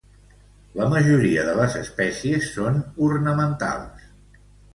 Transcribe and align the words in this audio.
La 0.77 0.87
majoria 0.93 1.43
de 1.49 1.53
les 1.59 1.75
espècies 1.81 2.49
són 2.57 2.81
ornamentals. 3.11 4.09